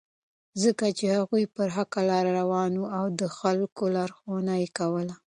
ځکه 0.63 0.85
چې 0.97 1.05
هغوی 1.17 1.43
پر 1.55 1.67
حقه 1.77 2.01
لاره 2.09 2.31
روان 2.39 2.71
وو 2.75 2.91
او 2.97 3.05
د 3.19 3.21
خلکو 3.37 3.83
لارښوونه 3.95 4.53
یې 4.61 4.67
کوله. 4.77 5.15